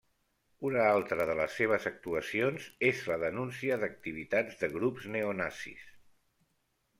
[0.67, 5.87] Una altra de les seves actuacions és la denúncia d'activitats de grups neonazis.